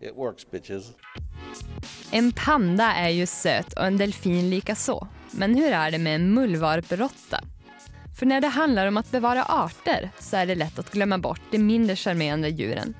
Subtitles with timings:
[0.00, 0.84] It works, bitches.
[2.10, 5.08] En panda är ju söt och en delfin lika så.
[5.30, 7.40] Men hur är det med en mullvarpråtta?
[8.18, 11.40] För när det handlar om att bevara arter så är det lätt att glömma bort
[11.50, 12.94] de mindre charmerande djuren.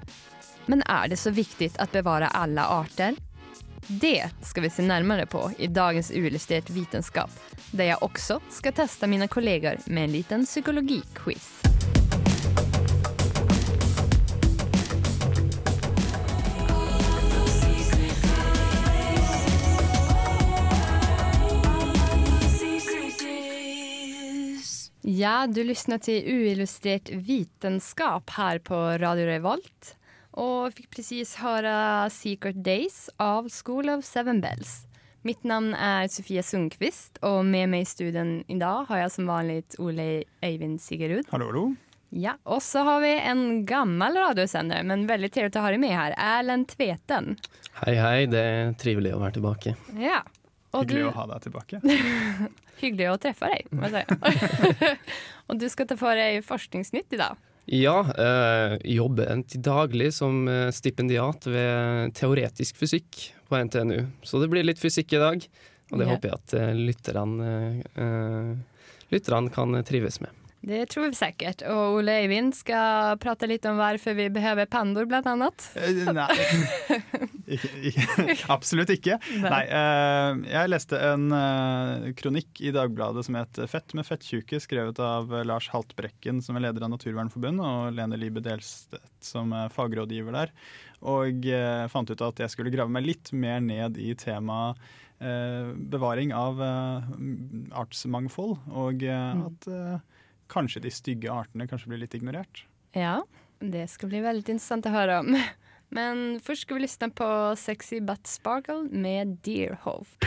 [0.67, 3.15] Men är det så viktigt att bevara alla arter?
[3.87, 7.31] Det ska vi se närmare på i dagens Uillustrerat vetenskap
[7.71, 11.63] där jag också ska testa mina kollegor med en liten psykologiquiz.
[25.11, 29.97] Ja, du lyssnar till Uillustrerat vetenskap här på Radio Revolt
[30.31, 34.87] och fick precis höra Secret Days av School of Seven Bells.
[35.23, 39.75] Mitt namn är Sofia Sundqvist och med mig i studion idag har jag som vanligt
[39.79, 41.27] Ole Eivind Sigerud.
[41.31, 41.75] Hallo, hallo.
[42.09, 45.97] Ja, och så har vi en gammal radiosändare, men väldigt trevligt att ha dig med
[45.97, 47.37] här, Erlend Tveten.
[47.73, 48.27] Hei, hei.
[48.27, 49.75] Det er trivelig å være tilbake.
[49.97, 50.21] Ja.
[50.71, 51.81] Och Hyggelig du, å ha deg tilbake.
[52.83, 54.89] Hyggelig å treffe deg, må jeg si.
[55.49, 57.39] og du skal ta for deg forskningsnytt i dag.
[57.69, 64.07] Ja, eh, jobber til daglig som eh, stipendiat ved teoretisk fysikk på NTNU.
[64.25, 65.45] Så det blir litt fysikk i dag,
[65.91, 66.13] og det Ja.
[66.15, 67.51] håper jeg at eh, lytterne
[67.97, 68.53] eh,
[69.13, 70.33] lytterne kan trives med.
[70.61, 71.63] Det tror vi sikkert.
[71.71, 75.69] Og Ole Eivind skal prate litt om hvorfor vi behøver pandor blant annat.
[75.79, 76.29] Eh, Nei.
[77.49, 78.35] Ikke, ikke.
[78.53, 79.15] Absolutt ikke.
[79.41, 85.01] Nei, eh, jeg leste en eh, kronikk i Dagbladet som het 'Fett med fettkjuke', skrevet
[85.01, 90.37] av Lars Haltbrekken, som er leder av Naturvernforbundet, og Lene Libe Delstedt, som er fagrådgiver
[90.37, 90.53] der.
[91.01, 91.49] Og
[91.89, 94.77] fant ut at jeg skulle grave meg litt mer ned i temaet
[95.19, 96.61] bevaring av
[97.75, 99.69] artsmangfold, og eh, at
[100.53, 102.65] kanskje de stygge artene kanskje blir litt ignorert.
[102.97, 103.23] Ja,
[103.61, 105.35] det skal bli veldig interessant å høre om.
[105.97, 110.19] Men først skal vi lyssna på Sexy But Sparkle med Deerhove.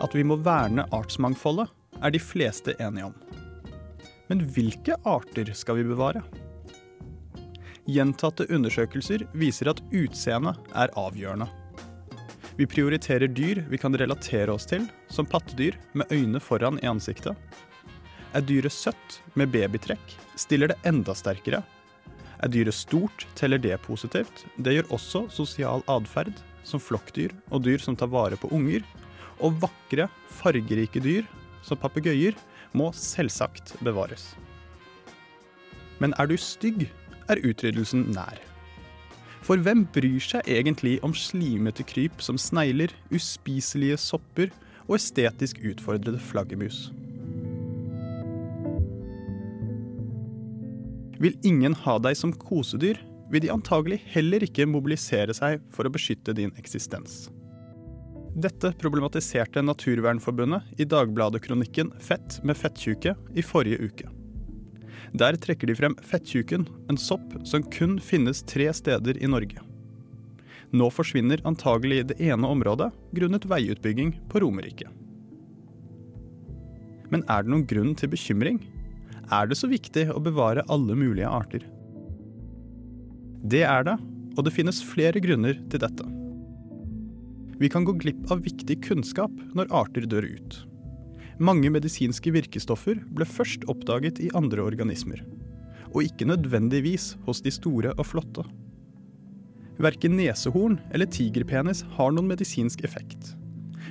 [0.00, 1.68] At vi må verne artsmangfoldet,
[2.00, 3.39] er de fleste enige om.
[4.30, 6.22] Men hvilke arter skal vi bevare?
[7.90, 11.48] Gjentatte undersøkelser viser at utseendet er avgjørende.
[12.54, 17.34] Vi prioriterer dyr vi kan relatere oss til, som pattedyr med øyne foran i ansiktet.
[18.30, 21.64] Er dyret søtt med babytrekk, stiller det enda sterkere.
[22.38, 24.44] Er dyret stort, teller det positivt.
[24.56, 28.86] Det gjør også sosial atferd, som flokkdyr og dyr som tar vare på unger.
[29.42, 30.06] Og vakre,
[30.38, 31.26] fargerike dyr,
[31.66, 32.36] som papegøyer,
[32.76, 34.34] må selvsagt bevares.
[36.00, 36.86] Men er du stygg,
[37.30, 38.38] er utryddelsen nær.
[39.44, 44.52] For hvem bryr seg egentlig om slimete kryp som snegler, uspiselige sopper
[44.86, 46.90] og estetisk utfordrede flaggermus?
[51.20, 53.00] Vil ingen ha deg som kosedyr,
[53.30, 57.28] vil de antagelig heller ikke mobilisere seg for å beskytte din eksistens.
[58.34, 64.08] Dette problematiserte Naturvernforbundet i Dagbladet-kronikken 'Fett med fettkjuke' i forrige uke.
[65.12, 69.58] Der trekker de frem fettkjuken, en sopp som kun finnes tre steder i Norge.
[70.70, 74.86] Nå forsvinner antagelig det ene området grunnet veiutbygging på Romerike.
[77.10, 78.62] Men er det noen grunn til bekymring?
[79.32, 81.66] Er det så viktig å bevare alle mulige arter?
[83.42, 83.98] Det er det,
[84.38, 86.19] og det finnes flere grunner til dette.
[87.60, 90.54] Vi kan gå glipp av viktig kunnskap når arter dør ut.
[91.40, 95.20] Mange medisinske virkestoffer ble først oppdaget i andre organismer,
[95.92, 98.44] og ikke nødvendigvis hos de store og flotte.
[99.80, 103.34] Verken nesehorn eller tigerpenis har noen medisinsk effekt.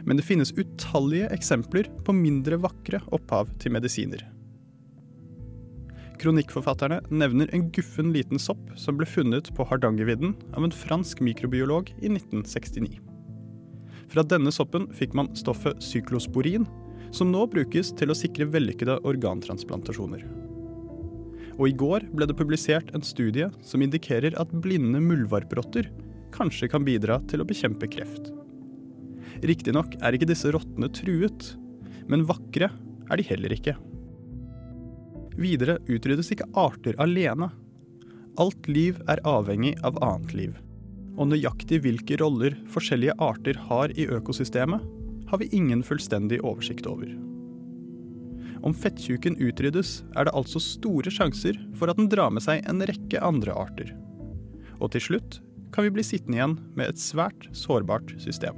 [0.05, 4.21] Men det finnes utallige eksempler på mindre vakre opphav til medisiner.
[6.19, 11.93] Kronikkforfatterne nevner en guffen liten sopp som ble funnet på Hardangervidda av en fransk mikrobiolog
[12.01, 13.08] i 1969.
[14.09, 16.65] Fra denne soppen fikk man stoffet syklosporin,
[17.13, 20.25] som nå brukes til å sikre vellykkede organtransplantasjoner.
[21.59, 25.89] Og i går ble det publisert en studie som indikerer at blinde muldvarprotter
[26.33, 28.31] kanskje kan bidra til å bekjempe kreft.
[29.45, 31.53] Riktignok er ikke disse rottene truet,
[32.09, 32.71] men vakre
[33.09, 33.75] er de heller ikke.
[35.39, 37.51] Videre utryddes ikke arter alene.
[38.39, 40.57] Alt liv er avhengig av annet liv.
[41.19, 44.85] Og nøyaktig hvilke roller forskjellige arter har i økosystemet,
[45.29, 47.11] har vi ingen fullstendig oversikt over.
[48.65, 52.83] Om fettkjuken utryddes, er det altså store sjanser for at den drar med seg en
[52.87, 53.93] rekke andre arter.
[54.79, 55.39] Og til slutt
[55.75, 58.57] kan vi bli sittende igjen med et svært sårbart system.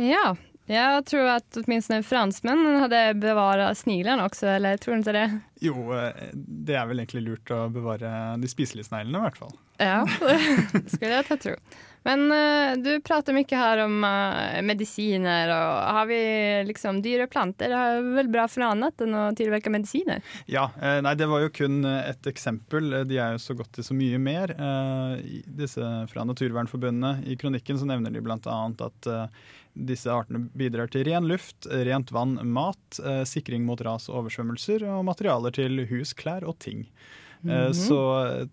[0.00, 0.34] Ja,
[0.66, 5.38] jag tror att åtminstone fransmännen hade bevarat sniglarna också, eller tror du inte det?
[5.60, 9.56] Jo, eh, det er vel egentlig lurt å bevare de spiselige sneglene, i hvert fall.
[9.78, 11.56] Ja, det skulle ta tro.
[12.04, 16.18] Men uh, du prater mye her om uh, medisiner, og har vi
[16.68, 17.72] liksom dyre planter?
[17.72, 20.20] Det er vel bra for noe annet enn å tilvirke medisiner?
[20.44, 22.92] Ja, eh, nei, det var jo kun eh, et eksempel.
[23.08, 24.52] De er jo så godt til så mye mer.
[24.52, 28.60] Eh, Disse fra Naturvernforbundet, i kronikken så nevner de bl.a.
[28.84, 29.26] at eh,
[29.74, 35.08] disse artene bidrar til ren luft, rent vann, mat, sikring mot ras og oversvømmelser og
[35.08, 36.84] materialer til hus, klær og ting.
[37.44, 37.74] Eh, Mhm.
[37.74, 37.98] Så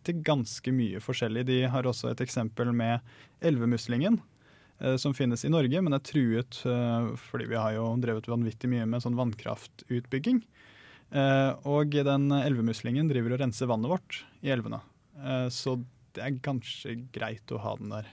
[0.04, 1.46] til ganske mye forskjellig.
[1.46, 3.00] De har også et eksempel med
[3.42, 4.20] elvemuslingen.
[4.82, 8.68] eh, Som finnes i Norge, men er truet eh, fordi vi har jo drevet vanvittig
[8.70, 10.42] mye med sånn vannkraftutbygging.
[11.12, 14.82] Eh, Og den elvemuslingen driver og renser vannet vårt i elvene.
[15.24, 15.78] Eh, Så
[16.14, 18.06] det er kanskje greit å ha den der.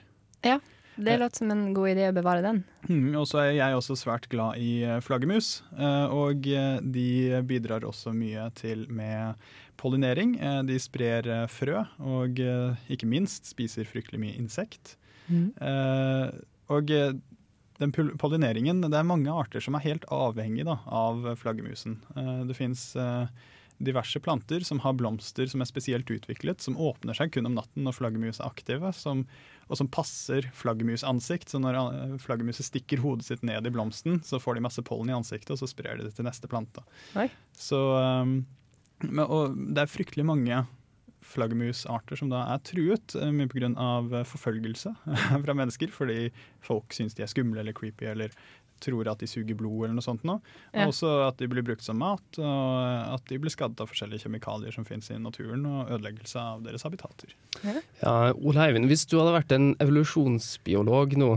[0.43, 0.59] Ja,
[0.97, 2.63] det låter som en god idé å bevare den.
[2.87, 5.61] Mm, og så er jeg også svært glad i eh, flaggermus.
[5.77, 9.35] eh, Og eh, de bidrar også mye til med
[9.79, 10.35] pollinering.
[10.39, 14.97] Eh, De sprer eh, frø, og eh, ikke minst spiser fryktelig mye insekt.
[15.29, 15.51] Mm.
[16.73, 21.99] Og den pollineringen Det er mange arter som er helt avhengig da, av flaggermusen.
[22.49, 22.95] Det fins
[23.77, 27.85] diverse planter som har blomster som er spesielt utviklet, som åpner seg kun om natten
[27.85, 29.21] når flaggermus er aktive, som,
[29.69, 31.53] og som passer flaggermusansikt.
[31.53, 31.77] Så når
[32.25, 35.61] flaggermuset stikker hodet sitt ned i blomsten, så får de masse pollen i ansiktet, og
[35.61, 36.83] så sprer de det til neste plante.
[37.21, 37.29] Oi.
[37.53, 38.39] Så, um,
[39.05, 40.63] men, og det er fryktelig mange
[41.29, 44.23] flaggermusarter som da er truet, eh, mye pga.
[44.25, 44.95] forfølgelse
[45.45, 46.31] fra mennesker, fordi
[46.65, 48.33] folk syns de er skumle eller creepy eller
[48.79, 50.23] tror at de suger blod eller noe sånt.
[50.27, 50.37] Nå.
[50.71, 50.85] Ja.
[50.85, 54.25] Og også at de blir brukt som mat, og at de blir skadet av forskjellige
[54.25, 57.35] kjemikalier som finnes i naturen, og ødeleggelse av deres habitater.
[57.63, 61.33] Ja, Ole Eivind, hvis du hadde vært en evolusjonsbiolog nå,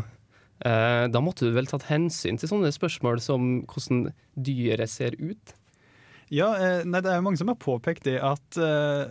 [0.68, 5.56] eh, da måtte du vel tatt hensyn til sånne spørsmål som hvordan dyret ser ut?
[6.32, 9.10] Ja, eh, nei, det er jo mange som har påpekt det at eh,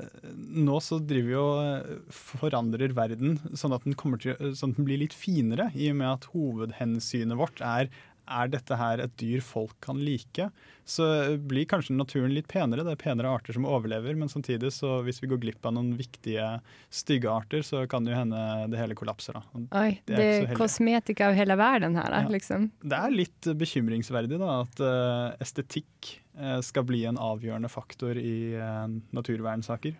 [0.57, 5.03] nå så driver vi og eh, forandrer verden sånn at, til, sånn at den blir
[5.03, 7.91] litt finere, i og med at hovedhensynet vårt er
[8.29, 10.47] er dette her et dyr folk kan like,
[10.87, 11.05] så
[11.37, 12.85] blir kanskje naturen litt penere.
[12.85, 15.93] Det er penere arter som overlever, men samtidig så hvis vi går glipp av noen
[15.99, 16.47] viktige
[16.93, 18.41] stygge arter, så kan det jo hende
[18.71, 19.39] det hele kollapser.
[19.39, 19.63] da.
[19.81, 22.31] Oi, det det det er kosmetika av hele verden her, da, Ja.
[22.31, 22.69] Liksom.
[22.81, 28.55] Det er litt bekymringsverdig da, at uh, estetikk uh, skal bli en avgjørende faktor i
[28.55, 29.97] uh, naturvernsaker.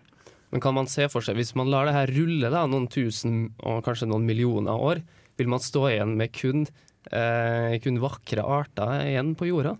[0.52, 3.54] Men kan man se for seg, hvis man lar det her rulle da, noen tusen
[3.64, 5.00] og kanskje noen millioner år,
[5.40, 6.66] vil man stå igjen med kun,
[7.10, 9.76] eh, kun vakre arter igjen på jorda?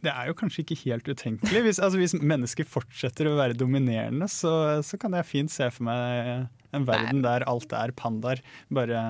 [0.00, 1.60] Det er jo kanskje ikke helt utenkelig.
[1.66, 5.90] Hvis, altså, hvis mennesker fortsetter å være dominerende, så, så kan jeg fint se for
[5.90, 8.40] meg en verden der alt er pandaer.
[8.72, 9.02] Bare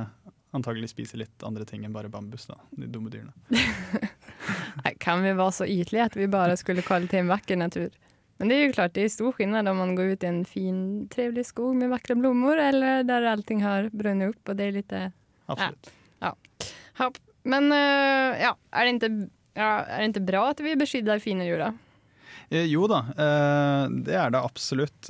[0.56, 3.30] antagelig spiser litt andre ting enn bare bambus, da, de dumme dyrene.
[4.82, 7.94] Nei, Kan vi være så ytelige at vi bare skulle kalle til en vakker natur?
[8.40, 10.44] Men det er jo klart, det er stor skillnad om man går ut i en
[10.48, 10.82] fin,
[11.12, 14.94] trevlig skog med vakre blommor eller der allting har brent opp og det er litt
[14.96, 15.90] Absolutt.
[15.90, 15.99] Ja.
[16.20, 16.34] Ja.
[17.48, 21.70] Men eh, ja, er det, ikke, är det ikke bra at vi beskytter fine då?
[22.50, 25.08] Eh, jo da, eh, det er det absolutt.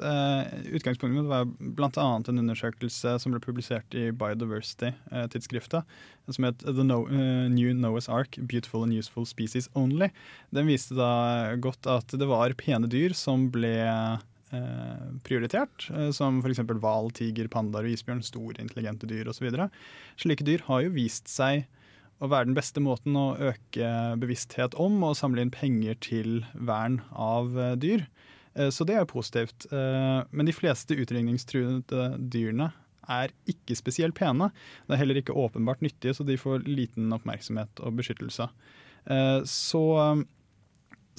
[0.71, 2.07] Utgangspunktet var bl.a.
[2.21, 5.89] en undersøkelse som ble publisert i Biodiversity-tidsskriftet,
[6.31, 10.13] som het The New Noah's Ark Beautiful and Useful Species Only.
[10.55, 13.75] Den viste da godt at det var pene dyr som ble
[15.25, 16.63] prioritert, eh, som f.eks.
[16.83, 19.51] hval, tiger, pandaer og isbjørn, store, intelligente dyr osv.
[20.21, 21.67] Slike dyr har jo vist seg
[22.21, 27.01] å være den beste måten å øke bevissthet om og samle inn penger til vern
[27.17, 28.05] av eh, dyr.
[28.55, 29.67] Eh, Så det er positivt.
[29.73, 32.73] Eh, Men de fleste utrydningstruede dyrene
[33.11, 34.51] er ikke spesielt pene.
[34.87, 38.51] Det er heller ikke åpenbart nyttige, så de får liten oppmerksomhet og beskyttelse.
[39.07, 40.23] Eh, Så eh,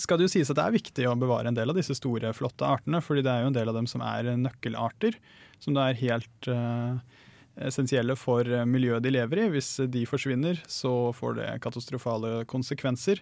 [0.02, 2.34] skal det jo sies at det er viktig å bevare en del av disse store,
[2.38, 5.18] flotte artene, fordi det er jo en del av dem som er nøkkelarter,
[5.62, 6.98] som det er helt uh,
[7.62, 9.50] essensielle for miljøet de lever i.
[9.54, 13.22] Hvis de forsvinner, så får det katastrofale konsekvenser.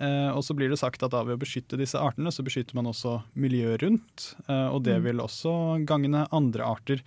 [0.00, 2.88] Eh, og så blir det sagt at av å beskytte disse artene, så beskytter man
[2.88, 4.34] også miljøet rundt.
[4.48, 5.04] Eh, og det Mm.
[5.04, 7.02] vil også gagne andre arter.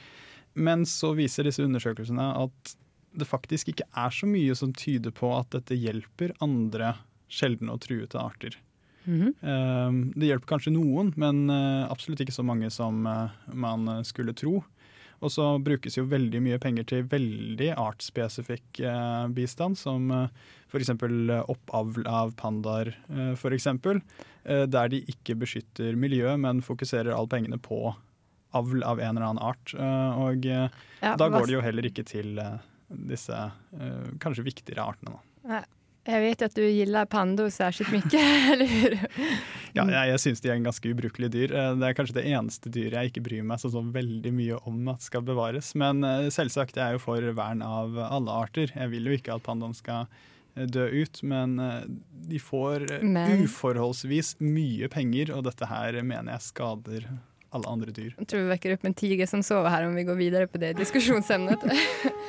[0.58, 2.76] men så viser disse undersøkelsene at
[3.14, 6.96] det faktisk ikke er så mye som tyder på at dette hjelper andre
[7.28, 8.56] sjeldne og truete arter.
[9.06, 9.34] Mhm.
[9.42, 10.14] -hmm.
[10.16, 14.34] Det hjelper kanskje noen, men eh, absolutt ikke så mange som eh, man eh, skulle
[14.34, 14.64] tro.
[15.22, 18.82] Og så brukes jo veldig mye penger til veldig artsspesifikk
[19.32, 20.12] bistand, som
[20.68, 20.90] f.eks.
[21.48, 22.92] oppavl av pandaer,
[23.34, 23.64] f.eks.
[24.44, 27.96] Der de ikke beskytter miljøet, men fokuserer alle pengene på
[28.52, 29.74] avl av en eller annen art.
[30.20, 32.36] Og Ja, da går det jo heller ikke til
[32.90, 33.40] disse
[34.20, 35.16] kanskje viktigere artene.
[35.48, 35.64] Da.
[36.06, 38.14] Jag vet at du gillar pando särskilt mycket,
[38.54, 38.98] eller hur?
[39.74, 41.54] Ja, jeg, jeg syns de er en ganske ubrukelig dyr.
[41.58, 44.60] Eh, Det er kanskje det eneste dyret jeg ikke bryr meg så, så veldig mye
[44.70, 45.74] om at skal bevares.
[45.76, 48.70] Men eh, selvsagt, jeg er jo for vern av alle arter.
[48.76, 50.06] Jeg vil jo ikke at pandaen skal
[50.56, 51.58] eh, dø ut, men
[52.30, 57.10] de får Men- uforholdsvis mye penger, og dette her mener jeg skader
[57.56, 58.14] alle andre dyr.
[58.20, 60.60] Jeg tror vi vekker opp en tiger som sover her, om vi går videre på
[60.62, 61.66] det diskusjonsemnet.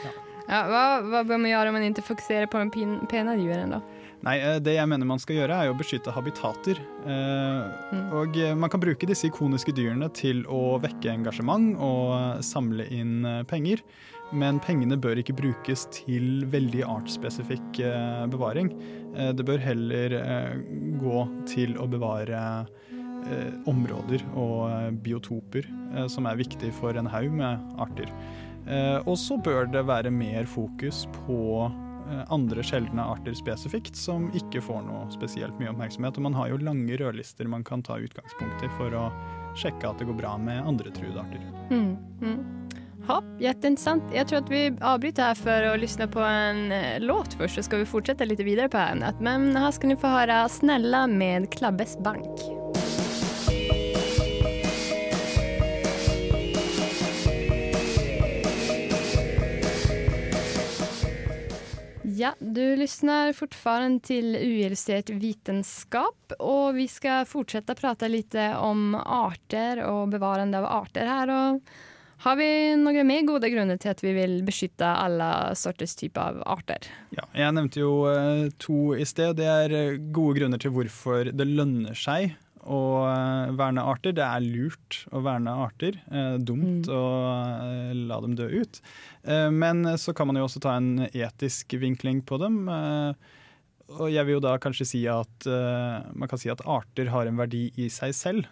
[0.07, 0.13] ja,
[0.47, 3.81] vad, hva, bør man gjøre om man ikke fokuserer på de pena djuren då?
[4.27, 6.79] Nei, eh, det jeg mener man skal gjøre er å beskytte habitater.
[7.07, 12.89] Eh, Og eh, man kan bruke disse ikoniske dyrene til å vekke engasjement og samle
[12.91, 13.83] inn penger.
[14.35, 18.73] Men pengene bør ikke brukes til veldig artsspesifikk eh, bevaring.
[19.15, 20.19] Eh, Det bør heller
[21.03, 22.67] gå til å bevare
[23.67, 25.65] områder og biotoper
[26.13, 28.07] som er viktig for en haug med arter.
[28.67, 31.71] Eh, Og så bør det være mer fokus på
[32.11, 36.17] eh, andre sjeldne arter spesifikt, som ikke får noe spesielt mye oppmerksomhet.
[36.19, 39.09] Og man har jo lange rødlister man kan ta utgangspunkt i for å
[39.57, 41.41] sjekke at det går bra med andre truede arter.
[41.71, 41.97] Mm.
[42.23, 42.45] Mm.
[43.09, 44.03] Ja, jätteintressant.
[44.15, 47.63] Jag tror att vi avbryter här för att lyssna på en eh, låt först så
[47.63, 49.15] ska vi fortsätta lite vidare på ämnet.
[49.21, 52.41] Men här ska ni få höra Snälla med Klabbes bank.
[62.19, 69.83] Ja, du lyssnar fortfarande till uillustrert vetenskap och vi ska fortsätta prata lite om arter
[69.83, 71.29] och bevarande av arter här.
[71.29, 71.61] Och
[72.19, 75.29] har vi noen mer gode grunner til at vi vil beskytte alle
[75.61, 76.89] sorters typer av arter?
[77.13, 79.37] Ja, jeg nevnte jo eh, to i sted.
[79.37, 82.33] Det er eh, gode grunner til hvorfor det lønner seg
[82.67, 84.15] å eh, verne arter.
[84.17, 85.99] Det er lurt å verne arter.
[86.11, 87.05] Eh, dumt å
[87.63, 88.81] eh, la dem dø ut.
[89.25, 92.63] Eh, men så kan man jo også ta en etisk vinkling på dem.
[92.69, 93.35] Eh,
[93.97, 97.31] og jeg vil jo da kanskje si at eh, man kan si at arter har
[97.31, 98.51] en verdi i seg selv.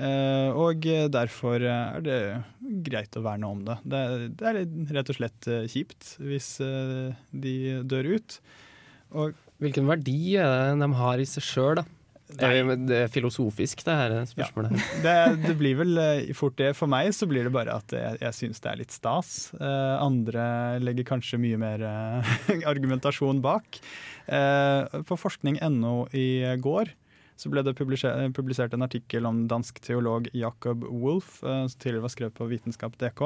[0.00, 2.18] Eh, og derfor er det
[2.86, 3.78] greit å verne om det.
[3.84, 4.02] Det,
[4.40, 4.60] det er
[4.96, 8.38] rett og slett eh, kjipt hvis eh, de dør ut.
[9.12, 11.84] Og Hvilken verdi er det de har i seg sjøl, da?
[12.38, 14.78] Det, er filosofisk, det her spørsmålet.
[15.04, 16.72] det, det blir vel eh, fort det.
[16.78, 19.34] For meg så blir det bare at jeg, jeg syns det er litt stas.
[19.58, 20.46] Uh, andre
[20.82, 22.34] legger kanskje mye mer uh,
[22.72, 23.80] argumentasjon bak.
[24.26, 26.26] Uh, på forskning.no i
[26.62, 26.94] går
[27.42, 32.36] så ble det publisert, en artikkel om dansk teolog Jacob Wolff, som tidligere var skrevet
[32.36, 33.22] på vitenskap.dk.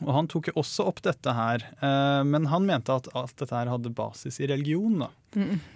[0.00, 3.52] Og Han tok jo også opp dette her, eh, men han mente at alt dette
[3.52, 5.02] her hadde basis i religion.
[5.02, 5.10] da.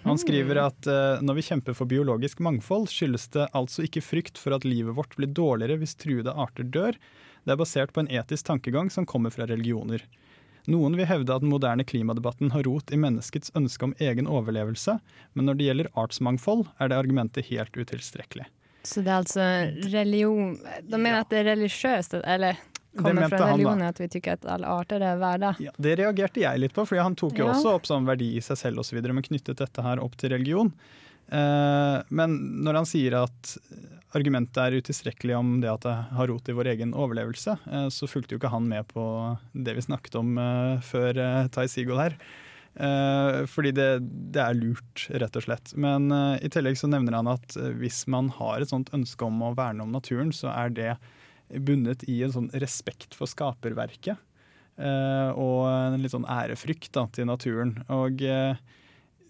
[0.04, 4.40] Han skriver at eh, når vi kjemper for biologisk mangfold, skyldes det altså ikke frykt
[4.40, 6.96] for at livet vårt blir dårligere hvis truede arter dør.
[7.44, 10.06] Det er basert på en etisk tankegang som kommer fra religioner.
[10.70, 14.96] Noen vil hevde at den moderne klimadebatten har rot i menneskets ønske om egen overlevelse,
[15.36, 18.46] men når det gjelder artsmangfold, er det argumentet helt utilstrekkelig.
[18.84, 19.44] Så det er altså
[19.92, 21.18] religion, de ja.
[21.20, 22.56] at det er religiøst, eller
[22.96, 25.54] kommer fra religionen at vi tykker at alle arter er verda.
[25.62, 27.52] Ja, det reagerte jeg litt på, for han tok jo Ja.
[27.56, 30.72] også opp sånn verdi i seg selv osv., men knyttet dette her opp til religion.
[31.32, 33.56] Eh, men når han sier at
[34.14, 38.06] argumentet er utilstrekkelig om det at det har rot i vår egen overlevelse, eh, så
[38.06, 39.02] fulgte jo ikke han med på
[39.54, 42.14] det vi snakket om eh, før eh, Tai Seagull her.
[42.74, 43.88] Eh, fordi det,
[44.34, 45.74] det er lurt, rett og slett.
[45.78, 49.42] Men eh, i tillegg så nevner han at hvis man har et sånt ønske om
[49.46, 50.92] å verne om naturen, så er det
[51.50, 54.16] bundet i en sånn respekt for skaperverket.
[54.74, 57.76] Eh, og en litt sånn ærefrykt da, til naturen.
[57.94, 58.56] Og eh,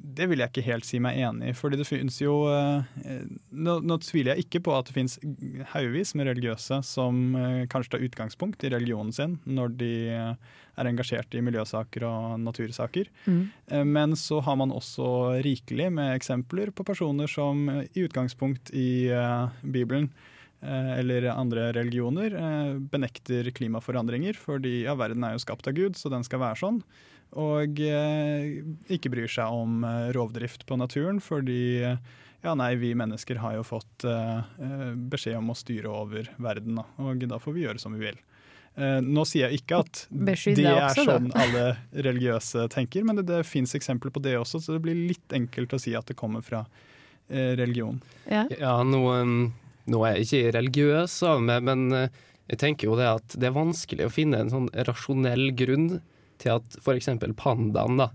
[0.04, 1.56] det vil jeg ikke helt si meg enig i.
[1.56, 3.20] fordi det finnes jo eh,
[3.52, 5.18] nå, nå tviler jeg ikke på at det finnes
[5.72, 7.22] haugevis med religiøse som
[7.72, 13.08] kanskje tar utgangspunkt i religionen sin når de er engasjert i miljøsaker og natursaker.
[13.28, 19.08] Eh, Men så har man også rikelig med eksempler på personer som i utgangspunkt i
[19.62, 20.10] Bibelen
[20.98, 26.12] eller andre religioner eh, benekter klimaforandringer, fordi ja, verden er jo skapt av Gud, så
[26.12, 26.82] den skal være sånn.
[27.40, 28.60] Og eh,
[28.94, 32.12] ikke bryr seg om eh, rovdrift på naturen, fordi eh,
[32.44, 36.78] ja, nei, vi mennesker har jo fått eh, eh, beskjed om å styre over verden,
[36.78, 38.20] og da får vi gjøre som vi vil.
[38.74, 41.66] Eh, nå sier jeg ikke at Beskydda det er også, sånn alle
[42.06, 45.76] religiøse tenker, men det, det fins eksempler på det også, så det blir litt enkelt
[45.76, 46.64] å si at det kommer fra
[47.28, 48.00] eh, religion.
[48.26, 48.44] Ja.
[48.58, 49.52] Ja, um,
[49.90, 54.06] nå er jeg ikke religiøs men eh, jeg tenker jo det at det er vanskelig
[54.06, 55.88] å finne en sånn rasjonell grunn
[56.42, 57.10] til at f.eks.
[57.40, 58.10] pandaen da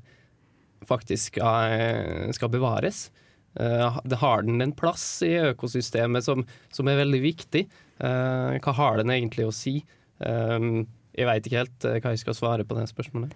[0.87, 3.07] faktisk skal, eh, skal bevares.
[3.59, 7.67] Eh, det har den en plass i økosystemet som, som er veldig viktig?
[7.99, 9.81] Hva har den egentlig å si?
[10.23, 13.33] Jeg veit ikke helt hva jeg skal svare på det spørsmålet.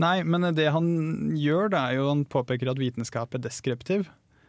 [0.00, 0.88] Nei, men det han
[1.36, 4.08] gjør, det er jo han påpeker at vitenskap er deskriptiv.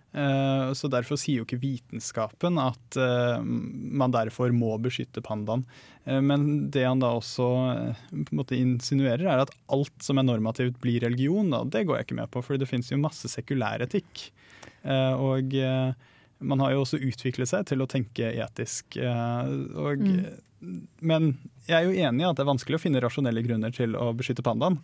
[0.09, 5.65] Eh, så derfor sier jo ikke vitenskapen at eh, man derfor må beskytte pandaen.
[6.05, 7.49] Eh, men det han da også
[8.09, 11.53] på en måte insinuerer, er at alt som er normativt blir religion.
[11.53, 11.61] Da.
[11.65, 14.29] Det går jeg ikke med på, for det finnes jo masse sekulær etikk.
[14.79, 15.53] Og
[16.39, 18.95] man har jo også utviklet seg til å tenke etisk.
[18.99, 20.21] Og, mm.
[20.59, 21.29] Men
[21.69, 24.09] jeg er jo enig i at det er vanskelig å finne rasjonelle grunner til å
[24.17, 24.79] beskytte pandaen.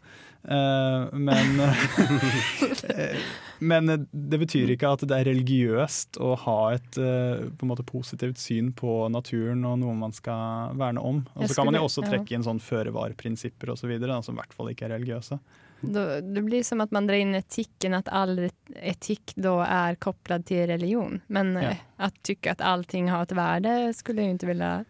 [0.48, 1.60] Eh, men,
[2.94, 3.26] eh,
[3.60, 8.72] men det betyr ikke at det er religiøst å ha et eh, måte positivt syn
[8.78, 11.24] på naturen og noe man skal verne om.
[11.36, 13.98] Og så kan man jo også trekke inn sånn føre-var-prinsipper osv.
[14.00, 15.42] som i hvert fall ikke er religiøse.
[15.82, 18.50] Då, det blir som at man drar inn etikken, at all
[18.82, 21.22] etikk da er kopplad til religion.
[21.28, 21.76] Men Ja.
[21.98, 24.86] at att at allting har et värde skulle jeg jo ikke ville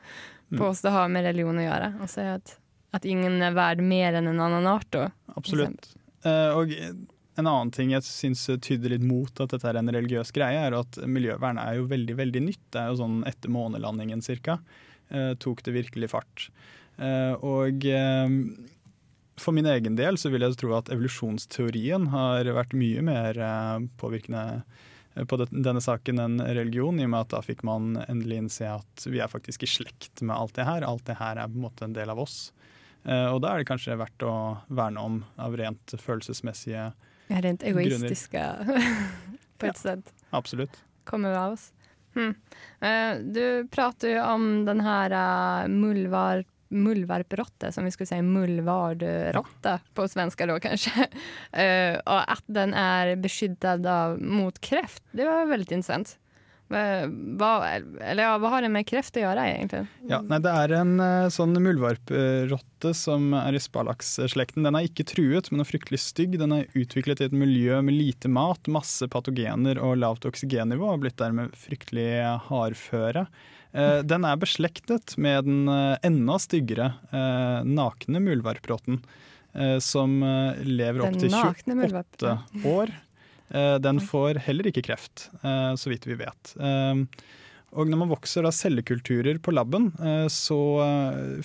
[0.52, 0.60] Mm.
[0.62, 2.02] påstå ha med religion å gjøre.
[2.02, 2.58] Och si at,
[2.94, 5.10] at, ingen er verd mer enn en annen art da.
[5.36, 5.96] Absolutt.
[6.26, 6.72] Uh, og
[7.38, 10.78] en annen ting jeg syns tyder litt mot at dette er en religiøs greie, er
[10.78, 12.62] at miljøvern er jo veldig veldig nytt.
[12.72, 14.60] Det er jo sånn etter månelandingen cirka.
[15.12, 16.50] eh, tok det virkelig fart.
[16.98, 18.30] Eh, og eh,
[19.38, 23.86] for min egen del så vil jeg tro at evolusjonsteorien har vært mye mer eh,
[24.00, 24.44] påvirkende
[25.16, 28.70] eh, på denne saken enn religion, i og med at da fikk man endelig innse
[28.78, 30.86] at vi er faktisk i slekt med alt det her.
[30.88, 32.52] Alt det her er på en måte en del av oss.
[33.06, 34.36] Eh, og da er det kanskje verdt å
[34.74, 36.88] verne om av rent følelsesmessige
[37.30, 38.42] Ja, rent egoistiske
[39.60, 39.74] på på Ja.
[39.74, 40.02] sted.
[40.32, 40.80] Absolutt.
[41.06, 41.72] kommer av oss.
[42.16, 45.68] Eh, du prater jo om den här uh,
[46.70, 50.92] mullvar, mullvarprotte, som vi skulle si muldvardrotte på svenska då kanske.
[51.00, 56.18] Uh, och att den beskyddad av, mot kräft, det var väldigt intressant.
[56.68, 57.50] Hva,
[58.02, 59.84] eller ja, hva har det med kreft å gjøre, egentlig?
[60.10, 60.96] Ja, nei, Det er en
[61.30, 64.66] sånn muldvarprotte som er i spalaksslekten.
[64.66, 66.40] Den er ikke truet, men er fryktelig stygg.
[66.42, 71.06] Den er utviklet i et miljø med lite mat, masse patogener og lavt oksygennivå, og
[71.06, 72.10] blitt dermed fryktelig
[72.50, 73.28] hardføre.
[73.76, 79.02] Eh, Den er beslektet med den eh, enda styggere eh, nakne muldvarprotten,
[79.54, 80.22] eh, som
[80.64, 82.38] lever opp opptil 28
[82.72, 82.94] år.
[83.46, 85.28] Den får heller ikke kreft,
[85.78, 86.56] så vidt vi vet.
[87.78, 89.92] Og når man vokser av cellekulturer på laben,
[90.34, 90.58] så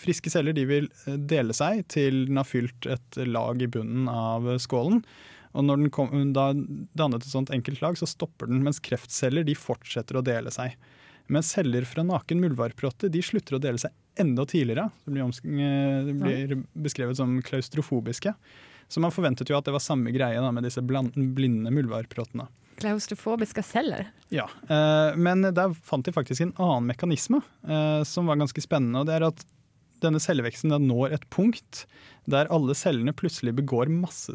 [0.01, 0.89] friske celler de vil
[1.29, 5.03] dele seg til den har fylt et lag i bunnen av skålen.
[5.53, 6.47] Og når den kom, da
[6.97, 10.79] dannet et sånt enkelt lag, så stopper den, mens kreftceller de fortsetter å dele seg.
[11.31, 14.89] Men celler fra naken muldvarprotte de slutter å dele seg enda tidligere.
[15.05, 18.35] Det blir, eh, det blir beskrevet som klaustrofobiske.
[18.91, 22.49] Så man forventet jo at det var samme greie da, med disse blinde muldvarprottene.
[22.81, 24.09] Klaustrofobiske celler?
[24.35, 29.05] Ja, eh, men der fant de faktisk en annen mekanisme eh, som var ganske spennende.
[29.05, 29.45] og det er at
[30.01, 31.85] denne celleveksten den når et punkt
[32.31, 34.35] der alle cellene plutselig begår masse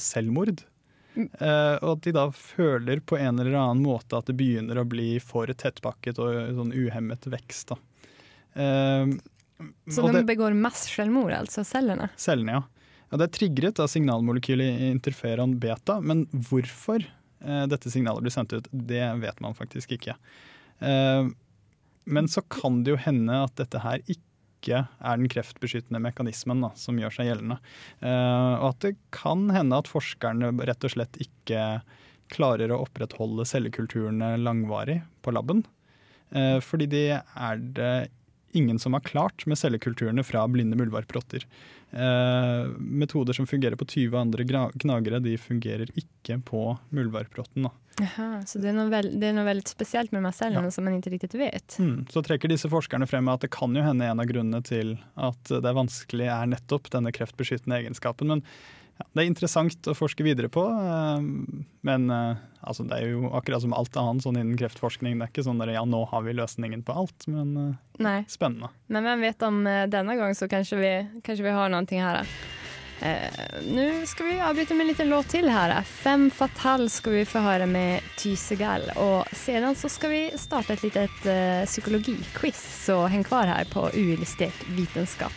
[1.16, 4.88] Eh, og at de da føler på en eller annen måte at det begynner å
[4.88, 7.72] bli for tettpakket og sånn uhemmet vekst.
[7.72, 7.78] Da.
[8.56, 9.16] Uh,
[9.90, 12.64] Så de det- begår masse selvmord, altså Cellene, ja.
[13.12, 13.18] ja.
[13.18, 17.06] Det er trigget av signalmolekylet interferon beta, men hvorfor
[17.46, 20.18] uh, dette signalet blir sendt ut, det vet man faktisk ikke.
[20.84, 21.28] Eh,
[22.06, 24.22] men så kan det jo hende at dette her ikke
[24.74, 27.60] er den kreftbeskyttende mekanismen da, som gjør seg gjeldende.
[28.02, 31.84] Eh, og at det kan hende at forskerne rett og slett ikke
[32.34, 35.62] klarer å opprettholde cellekulturene langvarig på laben.
[36.34, 37.96] Eh, fordi de er det
[38.56, 41.46] ingen som har klart med cellekulturene fra blinde muldvarprotter.
[41.96, 47.70] Eh, metoder som fungerer på 20 andre gnagere, de fungerer ikke på muldvarprotten.
[47.96, 50.72] Så det er, noe veld, det er noe veldig spesielt med cellene Ja.
[50.72, 51.78] som man ikke riktig vet?
[51.80, 52.06] Mm.
[52.12, 55.44] Så trekker disse forskerne frem at det kan jo hende en av grunnene til at
[55.48, 58.28] det er vanskelig er nettopp denne kreftbeskyttende egenskapen.
[58.28, 58.44] Men
[59.00, 60.64] ja, det er interessant å forske videre på.
[60.66, 61.30] eh,
[61.86, 65.18] Men eh, altså, det er jo akkurat som alt annet sånn innen kreftforskning.
[65.20, 68.20] Det er ikke sånn at ja, nå har vi løsningen på alt, men Nei.
[68.32, 68.74] Spennende.
[68.92, 72.26] Men hvem vet om denne gang, gång så kanskje vi, kanskje vi har noe her.
[73.02, 75.74] Eh, Nå skal vi avbryte med en liten låt til her.
[75.84, 80.86] Fem Fatal skal vi få høre med Tysegall Og siden så skal vi starte et
[80.88, 85.36] lite eh, psykologiquiz så heng kvar her på uillustrert vitenskap.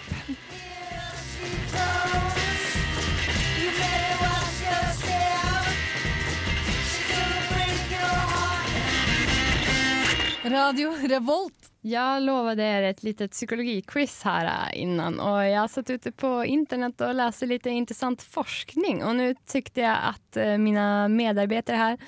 [10.52, 11.68] Radio Revolt.
[11.86, 17.14] Jeg lover er et litet psykologi-quiz her innan jeg har satt ute på internett og
[17.16, 22.00] lest litt interessant forskning Og nå tykte jeg at mine medarbeidere her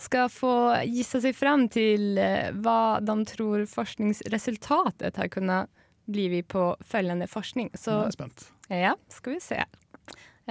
[0.00, 0.54] skal få
[0.88, 2.16] gisse seg fram til
[2.64, 5.68] hva de tror forskningsresultatet har kunnet
[6.10, 7.70] bli på følgende forskning.
[7.74, 8.46] Så Jeg er spent.
[8.68, 9.60] ja, skal vi se.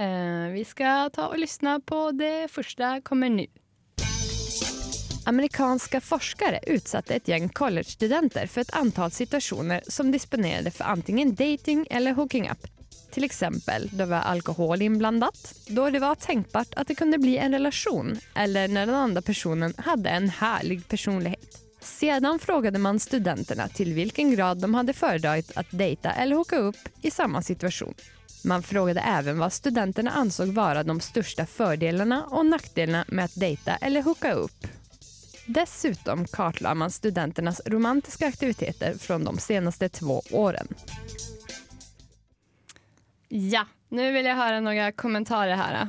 [0.00, 3.46] Eh, vi skal ta og lyssna på det første kommer nu.
[5.30, 11.86] Amerikanska forskare utsatte ett gäng college-studenter för ett antal situationer som disponerade för antingen dating
[11.90, 12.66] eller hooking up.
[13.10, 13.30] Till
[13.68, 18.18] då det var alkohol inblandat, då det var tänkbart att det kunde bli en relation
[18.34, 21.58] eller när den andra personen hade en härlig personlighet.
[21.80, 26.88] Sedan frågade man studenterna till vilken grad de hade föredragit att dejta eller hooka upp
[27.02, 27.94] i samma situation.
[28.44, 33.76] Man frågade även vad studenterna ansåg vara de största fördelarna och nackdelarna med att dejta
[33.76, 34.66] eller hooka upp.
[35.54, 40.66] Dessutom kartlade man studenternas romantiska aktiviteter från de senaste två åren.
[43.28, 45.88] Ja, nu vill jag höra några kommentarer här.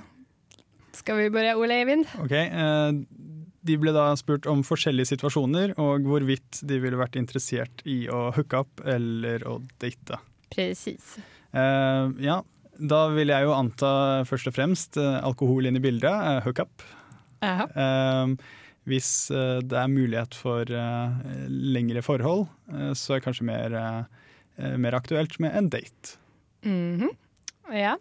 [0.91, 2.05] Skal vi begynne, Ole Eivind?
[2.23, 2.91] Ok, eh,
[3.61, 8.31] De ble da spurt om forskjellige situasjoner og hvorvidt de ville vært interessert i å
[8.33, 10.17] hooke opp eller å date.
[10.49, 11.19] Precis.
[11.53, 12.39] Eh, ja,
[12.81, 13.91] da vil jeg jo anta
[14.25, 16.81] først og fremst eh, alkohol inn i bildet, eh, hook up.
[17.45, 17.69] Jaha.
[17.69, 18.57] Eh,
[18.89, 21.17] hvis eh, det er mulighet for eh,
[21.49, 23.75] lengre forhold, eh, så er det kanskje mer,
[24.81, 26.15] mer aktuelt med en date.
[26.65, 27.11] Mhm.
[27.71, 27.95] Ja.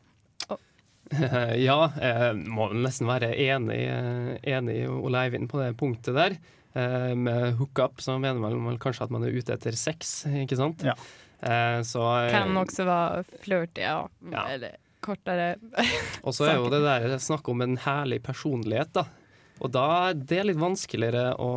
[1.58, 3.80] ja, jeg må nesten være enig,
[4.46, 6.36] enig i Ole Eivind på det punktet der.
[7.18, 10.84] Med hookup så mener man vel kanskje at man er ute etter sex, ikke sant?
[10.86, 10.94] Ja.
[11.42, 14.04] Eh, Så, Kan også være flört, ja.
[14.30, 14.44] Ja.
[14.54, 15.54] Eller kortere.
[16.22, 19.06] Og så er jo det der snakk om en herlig personlighet, da.
[19.60, 21.50] Og da det er litt vanskeligere å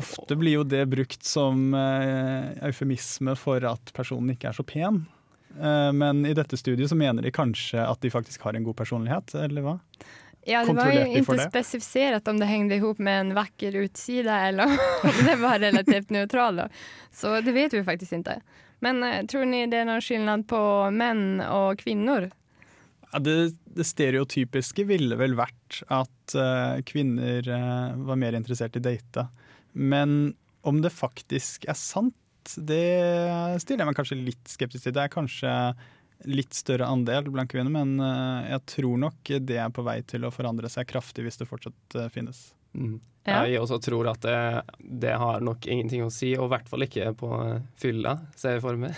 [0.00, 5.02] Ofte blir jo det brukt som eh, eufemisme for at personen ikke er så pen.
[5.60, 8.78] Eh, men i dette studiet så mener de kanskje at de faktisk har en god
[8.78, 9.76] personlighet, eller hva?
[10.48, 12.30] Ja, det var jo ikke spesifisert det?
[12.30, 14.72] om det hängde ihop med en vakker utside eller
[15.06, 16.64] om det var relativt nøytralt.
[16.64, 16.68] Då.
[17.12, 18.40] Så det vet vi faktisk ikke.
[18.80, 22.30] Men eh, tror ni det er noen skillnad på menn og kvinnor?
[23.12, 28.84] Ja, det, det stereotypiske ville vel vært at uh, kvinner uh, var mer interessert i
[28.84, 29.26] date.
[29.72, 30.32] Men
[30.64, 32.16] om det faktisk er sant,
[32.56, 32.86] det
[33.62, 34.96] stiller jeg meg kanskje litt skeptisk til.
[34.96, 35.52] Det er kanskje
[36.30, 40.24] litt større andel blant kvinner, men uh, jeg tror nok det er på vei til
[40.24, 42.48] å forandre seg kraftig hvis det fortsatt finnes.
[42.72, 42.96] Mm.
[43.28, 43.44] Ja.
[43.44, 44.38] Jeg også tror at det,
[44.80, 47.28] det har nok ingenting å si, og i hvert fall ikke på
[47.78, 48.96] fylla, ser jeg for meg.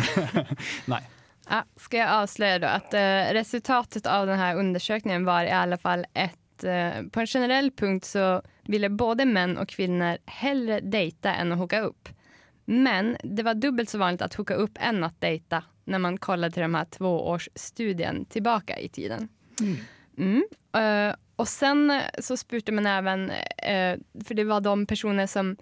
[1.52, 5.78] Ja, ska jag avslöja då att uh, resultatet av den här undersökningen var i alla
[5.78, 11.34] fall ett uh, på en generell punkt så ville både män och kvinnor hellre dejta
[11.34, 12.08] än att hooka upp.
[12.64, 16.52] Men det var dubbelt så vanligt att hooka upp än att dejta när man kollade
[16.52, 19.28] till de här tvåårsstudien tillbaka i tiden.
[20.18, 20.44] Mm.
[20.76, 23.32] Eh, och sen eh, så spurte man även,
[24.24, 25.56] for det var de personer som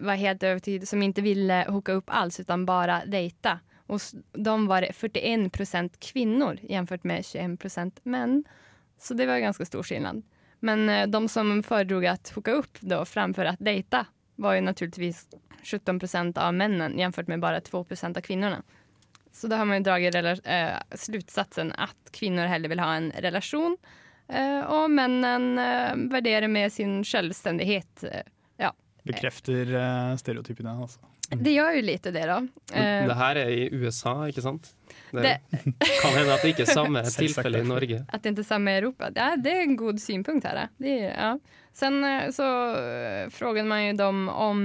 [0.00, 3.58] var helt övertygade som inte ville hooka upp alls utan bara dejta.
[3.86, 4.00] Och
[4.32, 8.44] de var det 41 prosent kvinner jämfört med 21 prosent män.
[8.98, 10.22] Så det var ganska stor skillnad.
[10.60, 15.28] Men eh, de som föredrog att hooka upp då framför att dejta var ju naturligtvis
[15.64, 18.62] 17 prosent av männen jämfört med bara 2 procent av kvinnorna.
[19.32, 23.76] Så da har man ju dragit eh, slutsatsen att kvinnor hellre vil ha en relation
[24.28, 28.04] eh, och männen eh, värderar med sin självständighet.
[28.04, 28.20] Eh,
[28.56, 30.70] ja, Bekrefter eh, stereotypene.
[30.70, 31.00] Altså.
[31.30, 32.40] Det gjør jo lite det da.
[32.40, 34.72] Men Eh, det her er i USA, ikke sant?
[35.10, 35.60] Det, det,
[36.02, 37.68] kan hende at det ikke er samme tilfelle i.
[37.68, 38.02] Norge.
[38.08, 40.66] At det ikke er samme i Europa, ja, det er en god synpunkt her.
[40.78, 41.34] Det ja.
[41.74, 44.62] Sen eh, så eh, frågade man ju dem om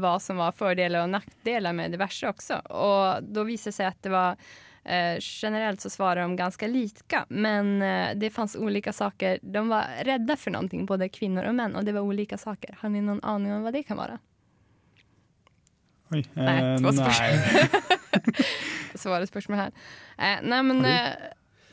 [0.00, 2.62] hva som var fordeler og nackdelar med diverse også.
[2.70, 4.40] Og da viser det seg at det var
[4.84, 9.38] eh, generellt så svarer de ganske like, Men eh, det fanns olika saker.
[9.42, 12.78] De var redde for noe, både kvinner og menn, og det var ulike saker.
[12.80, 14.18] Har ni noen aning om hva det kan vara?
[16.10, 16.22] Oi.
[16.34, 18.30] Nei, eh, det var nei.
[18.98, 19.74] Svåra spørsmål her.
[20.18, 20.80] Eh, nei, men...
[20.86, 21.28] Eh,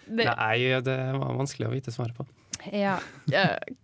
[0.08, 2.24] det, Nei, det var vanskelig å vite svaret på.
[2.72, 2.96] Ja,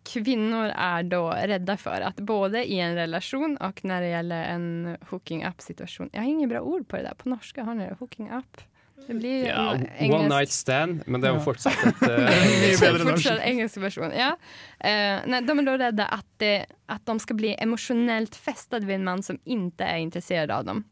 [0.07, 1.19] Kvinner er da
[1.51, 4.65] redda for at både i en relasjon og når det gjelder en
[5.11, 7.59] hooking up-situasjon Jeg har inget bra ord på det der på norsk.
[7.59, 7.99] Har ni det?
[7.99, 8.63] Hooking up?
[9.07, 11.43] Det blir Ja, en One night stand, men det er jo Ja.
[11.43, 12.01] fortsatt et
[12.79, 13.09] norsk.
[13.09, 14.31] Fortsatt engelsk versjon, Ja.
[14.79, 16.53] Uh, nei, de er redde at, de,
[16.87, 20.85] at de skal bli emosjonelt festet ved en mann som ikke er interessert av dem.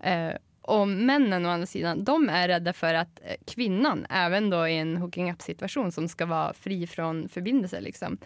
[0.00, 0.32] Uh,
[0.66, 4.96] og mennene å andra sidan, de er redde for at kvinnen, even då i en
[4.98, 8.18] hooking up-situasjon som skal være fri fra forbindelse, liksom,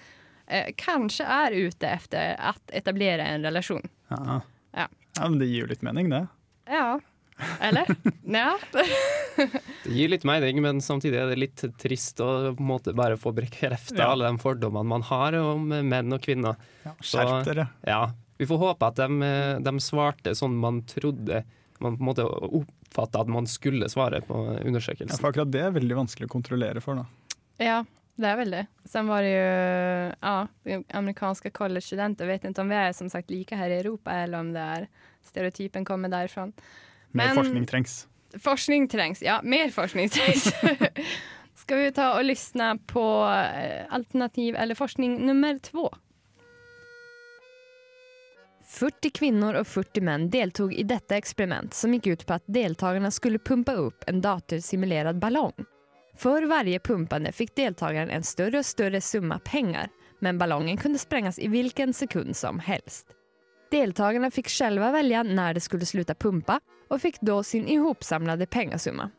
[0.47, 3.85] eh, kanskje er ute efter å etablere en relasjon.
[4.09, 4.41] Ja.
[4.73, 4.87] Ja.
[5.19, 6.23] ja, men det gir jo litt mening, det.
[6.71, 7.01] Ja,
[7.61, 7.87] eller?
[8.25, 8.59] ja.
[9.85, 13.17] Det gir litt mening, men samtidig er det litt trist å på en måte bare
[13.21, 14.11] få bekrefta Ja.
[14.13, 16.59] alle de fordommene man har om menn og kvinner.
[17.01, 17.69] Skjerp dere.
[17.89, 19.31] Ja, Vi får håpe at de,
[19.65, 21.43] de svarte sånn man trodde
[21.81, 25.17] Man på en måte oppfatta at man skulle svare på Ja, undersøkelsen.
[25.21, 27.01] for akkurat det er veldig vanskelig å kontrollere for.
[27.01, 27.07] da.
[27.61, 27.79] Ja,
[28.21, 28.67] det er veldig.
[28.85, 29.47] Sen var det jo
[30.21, 32.29] ja, amerikanske college-studenter.
[32.29, 34.87] Vet ikke om vi er som sagt like her i Europa eller om det er
[35.25, 36.53] stereotypen kommer därifrån.
[37.11, 38.07] Mer Men- forskning trengs.
[38.39, 40.53] Forskning trengs, ja, mer forskning trengs.
[41.55, 45.91] Ska vi ta och lyssna på eh, alternativ eller forskning nummer två?
[48.65, 53.11] 40 kvinner og 40 menn deltog i dette eksperiment som gikk ut på at deltakerne
[53.11, 55.67] skulle pumpe opp en datorsimulerad ballong.
[56.15, 61.39] For varje pumpende fikk deltakeren en større og større summa pengar men ballongen kunne sprenges
[61.39, 63.07] i hvilken sekund som helst.
[63.71, 69.11] Deltagarna fick själva välja när de skulle sluta pumpa och fick då sin ihopsamlade pengasumma.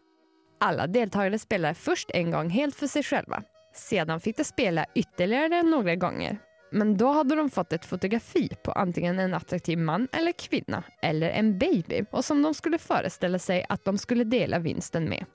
[0.59, 3.43] Alla deltagare spelade först en gång helt för sig själva.
[3.73, 6.37] Sedan fick de spela ytterligare några gånger.
[6.71, 11.29] Men då hade de fått ett fotografi på antingen en attraktiv man eller kvinna eller
[11.29, 15.25] en baby och som de skulle föreställa sig att de skulle dela vinsten med.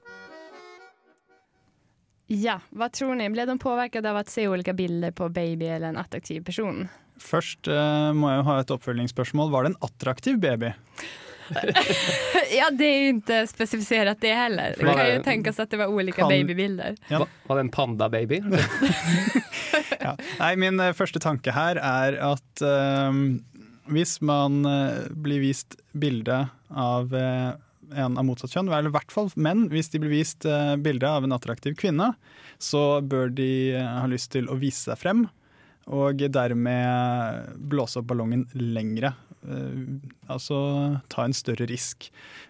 [2.26, 3.30] Ja, vad tror ni?
[3.30, 6.88] Blev de påverkade av att se olika bilder på baby eller en attraktiv person?
[7.22, 9.52] Først uh, må jeg jo ha et oppfølgingsspørsmål.
[9.54, 10.72] Var det en attraktiv baby?
[12.58, 14.74] ja, det er jo ikke spesifisert det heller.
[14.76, 16.96] Det kan jo tenkes at det var ulike Kan- babybilder.
[17.12, 17.22] Ja.
[17.46, 18.42] Var, det en panda-baby?
[20.06, 20.12] Ja.
[20.38, 23.16] Nei, min eh, første tanke her er at uh,
[23.90, 26.36] hvis man uh, blir vist bilde
[26.70, 27.56] av uh,
[27.96, 30.46] en av motsatt kjønn, eller i hvert fall menn, hvis de blir vist
[30.82, 32.12] bilde av en attraktiv kvinne,
[32.62, 33.48] så bør de
[33.78, 35.26] ha lyst til å vise seg frem,
[35.86, 39.12] og dermed blåse opp ballongen lengre.
[39.46, 40.00] Uh,
[40.32, 40.56] altså
[41.12, 42.08] ta en større risk.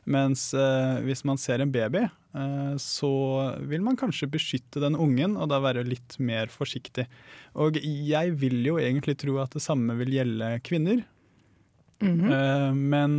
[0.08, 3.10] Mens uh, hvis man ser en baby, uh, så
[3.68, 7.04] vil man kanskje beskytte den ungen, og da være litt mer forsiktig.
[7.60, 11.04] Og jeg vil jo egentlig tro at det samme vil gjelde kvinner,
[11.96, 12.28] Mhm.
[12.28, 13.12] Eh, men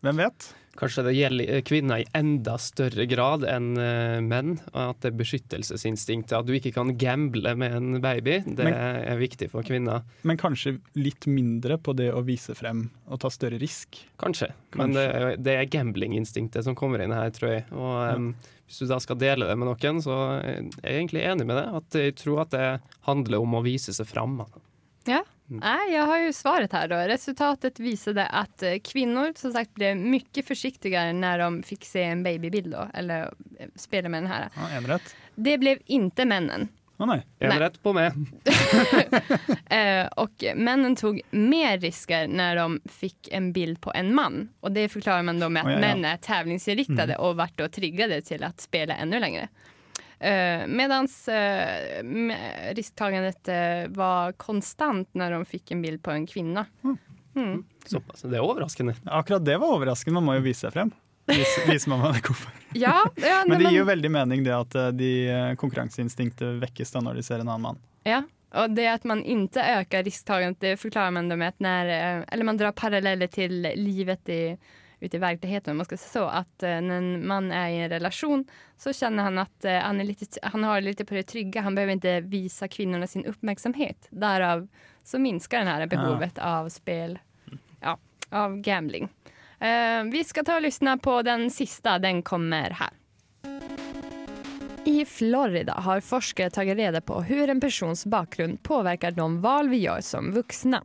[0.00, 0.46] hvem vet?
[0.76, 4.56] Kanskje det gjelder kvinner i enda større grad enn eh, menn.
[4.72, 8.74] og At det er beskyttelsesinstinktet, at du ikke kan gamble med en baby, det Men-
[8.74, 10.02] er viktig for kvinner.
[10.24, 14.00] Men kanskje litt mindre på det å vise frem og ta større risk.
[14.18, 14.50] Kanskje.
[14.74, 17.64] Men det, er- det er gamblinginstinktet som kommer inn her, tror jeg.
[17.72, 18.34] Og em,
[18.66, 21.66] hvis du da skal dele det med noen, så er jeg egentlig enig med det.
[21.74, 24.40] At jeg tror at det handler om å vise seg frem.
[24.40, 24.60] altså.
[25.06, 25.22] Ja.
[25.46, 26.96] Nej, jag har ju svaret här då.
[26.96, 32.22] Resultatet visade att kvinner kvinnor som sagt blev mycket försiktigare när de fick se en
[32.22, 33.34] babybild då, eller
[33.74, 34.48] spille spela med den här.
[34.56, 35.16] Ja, Enerett?
[35.34, 36.68] Det blev inte männen.
[36.96, 37.22] Å nei.
[37.38, 37.70] En Nej.
[37.82, 38.12] på meg.
[40.16, 44.48] Og och männen tog mer risker när de fick en bild på en man.
[44.60, 45.94] Och det förklarar man då med att Oh, ja, ja.
[45.94, 49.48] män är tävlingsinriktade och vart då triggade till att spela ännu längre.
[50.24, 51.08] Uh, Medan
[52.74, 56.66] risktagandet eh, var konstant når de fikk en bild på en kvinne.
[57.34, 57.64] Mm.
[57.86, 58.22] Såpass.
[58.22, 58.94] Det er overraskende.
[59.04, 60.14] Akkurat det var overraskende.
[60.14, 60.92] Man må jo vise seg frem.
[61.32, 62.56] Vise, vise man hva det er.
[62.76, 66.92] Ja, ja, Men det gir jo veldig mening det at eh, de eh, konkurranseinstinktet vekkes
[66.92, 67.78] da når de ser en annen mann.
[68.04, 68.20] Ja,
[68.60, 72.24] og det at man ikke øker risktagandet det forklarer man det med at när, eh,
[72.28, 74.42] eller man drar paralleller til livet i,
[75.04, 78.44] ute i verkligheten man skal så, att eh, när en man är i en relation
[78.76, 81.60] så känner han att eh, han, är lite, han har det lite på det trygga,
[81.60, 84.06] han behöver inte visa kvinnorna sin uppmärksamhet.
[84.10, 84.68] Därav
[85.02, 87.18] så minskar det här behovet av spel,
[87.80, 87.98] ja,
[88.30, 89.08] av gambling.
[89.62, 92.90] Uh, vi ska ta och lyssna på den sista, den kommer här.
[94.84, 99.76] I Florida har forskare tagit reda på hur en persons bakgrund påverkar de val vi
[99.76, 100.82] gör som vuxna.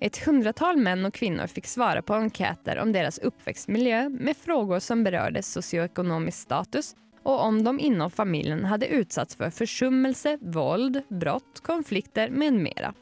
[0.00, 5.04] Ett hundratal män och kvinnor fick svara på enkäter om deras uppväxtmiljö med frågor som
[5.04, 12.30] berörde socioekonomisk status och om de inom familjen hade utsatts för försummelse, våld, brott, konflikter
[12.30, 12.94] med mera.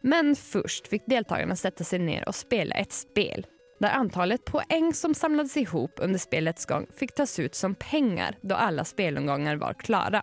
[0.00, 3.46] Men först fick deltagarna sätta sig ner och spela ett spel
[3.80, 8.54] där antalet poäng som samlades ihop under spelets gång fick tas ut som pengar då
[8.54, 10.22] alla spelomgångar var klara.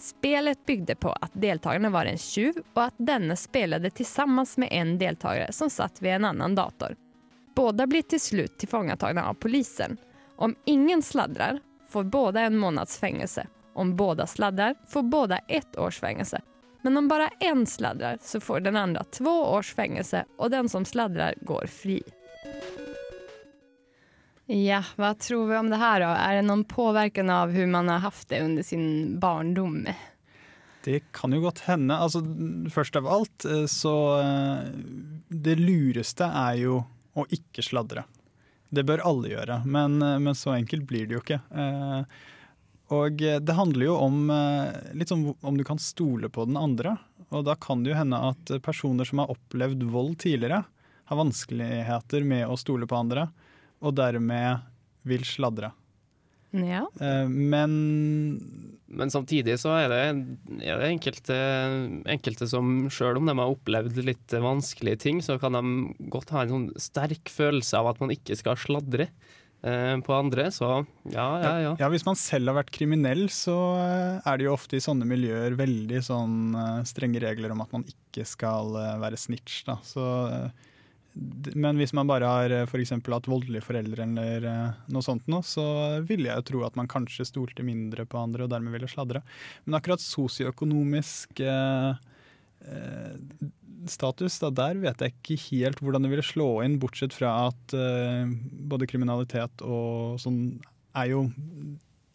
[0.00, 4.98] Spelet byggde på att deltagarna var en tjuv och att denne spelade tillsammans med en
[4.98, 6.96] deltagare som satt vid en annan dator.
[7.54, 9.96] Båda blir till slut tillfångatagna av polisen.
[10.36, 13.46] Om ingen sladdrar får båda en månads fängelse.
[13.74, 16.40] Om båda sladdrar får båda ett års fängelse.
[16.82, 20.84] Men om bara en sladdrar så får den andra två års fängelse och den som
[20.84, 22.02] sladdrar går fri.
[24.50, 26.14] Ja, hva tror vi om det her da?
[26.24, 29.84] Er det noen påvirkning av hvordan man har hatt det under sin barndom?
[30.82, 31.94] Det kan jo godt hende.
[31.94, 32.24] Altså,
[32.74, 34.72] først av alt eh, så eh,
[35.28, 36.80] Det lureste er jo
[37.14, 38.02] å ikke sladre.
[38.74, 41.38] Det bør alle gjøre, men, eh, men så enkelt blir det jo ikke.
[42.90, 44.16] Og det handler jo om
[44.98, 46.96] litt om, om du kan stole på den andre.
[47.30, 50.64] Og da kan det jo hende at personer som har opplevd vold tidligere,
[51.06, 53.28] har vanskeligheter med å stole på andre,
[53.80, 54.60] og dermed
[55.08, 55.72] vil sladre.
[56.52, 56.82] Ja.
[57.00, 57.74] Eh, Men
[58.90, 60.00] Men samtidig så er det,
[60.66, 61.36] er det enkelte,
[62.10, 66.42] enkelte som sjøl om de har opplevd litt vanskelige ting, så kan de godt ha
[66.42, 69.06] en sånn sterk følelse av at man ikke skal sladre
[69.62, 70.48] eh, på andre.
[70.50, 70.72] Så
[71.06, 71.76] ja, ja, ja.
[71.78, 75.06] Ja, Hvis man selv har vært kriminell, så eh, er det jo ofte i sånne
[75.06, 76.58] miljøer veldig sånn
[76.90, 78.74] strenge regler om at man ikke skal
[79.06, 79.62] være snitch.
[79.70, 79.78] Da.
[79.86, 80.02] Så,
[81.12, 82.70] men hvis man bare har f.eks.
[82.70, 85.64] for eksempel hatt voldelige foreldre eller eh, noe sånt, nå, så
[86.06, 89.24] ville jeg jo tro at man kanskje stolte mindre på andre og dermed ville sladre.
[89.66, 91.98] Men akkurat sosioøkonomisk eh,
[92.62, 93.44] eh,
[93.90, 97.76] status, da, der vet jeg ikke helt hvordan det ville slå inn, bortsett fra at
[97.76, 98.30] eh,
[98.70, 100.42] både kriminalitet og sånn
[100.98, 101.26] er jo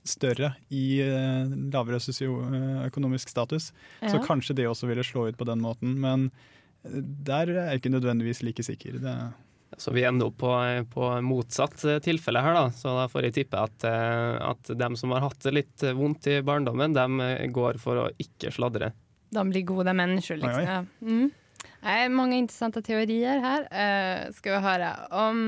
[0.05, 3.71] større i eh, lavere sosioøkonomisk status.
[4.05, 5.97] Så kanskje det også ville slå ut på den måten.
[5.99, 6.53] Men eh,
[6.85, 8.99] der er jeg ikke nødvendigvis like sikker.
[9.01, 9.15] Det,
[9.77, 10.51] Så vi ender opp på,
[10.93, 12.67] på motsatt eh, tilfelle her, da.
[12.71, 16.29] Så da får jeg tippe at, eh, at dem som har hatt det litt vondt
[16.31, 18.93] i barndommen, dem eh, går for å ikke sladre.
[19.35, 20.87] De blir gode mennesker, Liksom.
[21.01, 21.33] Mm.
[21.85, 23.65] Nei, mange interessante teorier her.
[23.69, 24.91] Uh, skal vi høre.
[25.13, 25.41] Om,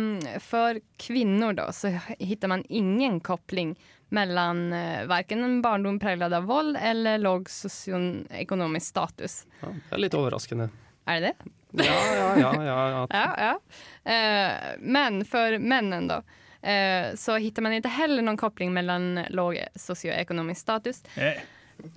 [0.44, 3.74] for kvinner, da, så finner man ingen koppling
[4.14, 9.40] mellom uh, verken en barndom preget av vold eller låg sosioøkonomisk status.
[9.64, 10.70] Ja, det er litt overraskende.
[11.08, 11.34] Är det det?
[11.84, 12.64] Ja, ja, ja.
[12.66, 13.36] ja, Ja,
[14.04, 14.12] ja.
[14.12, 16.24] Eh, men för männen då,
[16.70, 21.34] eh, så hittar man inte heller någon koppling mellan låg socioekonomisk status eh,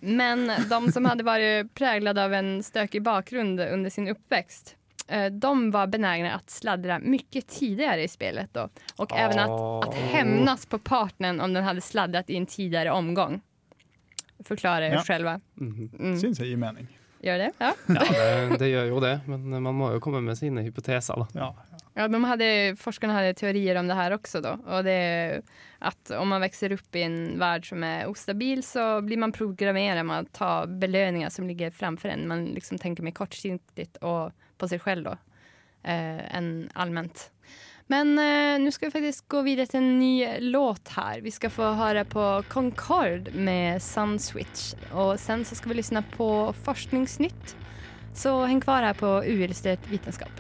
[0.00, 4.76] Men de som hade varit präglade av en stökig bakgrund under sin uppväxt
[5.08, 8.68] eh, de var benägna att sladdra mycket tidigare i spelet då.
[8.96, 9.50] Och även att,
[9.88, 13.40] att hämnas på partnern om den hade sladdrat i en tidigare omgång.
[14.44, 15.00] Förklara er Ja.
[15.02, 15.40] själva.
[15.54, 15.90] Mhm.
[15.98, 16.20] Mm.
[16.20, 16.86] syns jeg gir mening.
[17.20, 17.50] Gör det?
[17.58, 17.74] Ja.
[17.88, 21.42] ja det, det gjør jo det, men man må jo komme med sine hypoteser, da.
[21.42, 21.80] Ja.
[21.98, 22.46] Ja, de hadde,
[22.78, 24.54] forskerne hadde teorier om det her også, da.
[24.62, 25.40] Og det er
[25.84, 30.04] at om man vokser opp i en verden som er ostabil så blir man programmert
[30.06, 32.28] med å ta belønninger som ligger framfor en.
[32.30, 35.16] Man liksom tenker mer kortsiktig og på seg selv da,
[35.82, 37.30] eh, än allmänt.
[37.90, 40.12] Men eh, nå skal vi faktisk gå videre til en ny
[40.46, 41.24] låt her.
[41.24, 44.76] Vi skal få høre på Concord med Sunswitch.
[44.94, 46.28] Og sen så skal vi lyssna på
[46.62, 47.56] Forskningsnytt.
[48.14, 50.30] Så häng kvar här på Uillustrerat Vetenskap.